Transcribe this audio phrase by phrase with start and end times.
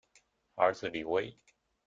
[0.55, 1.37] 儿子李威。